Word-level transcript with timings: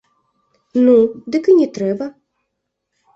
Ну, 0.85 0.95
дык 1.35 1.43
і 1.53 1.55
не 1.59 1.67
трэба. 1.75 2.05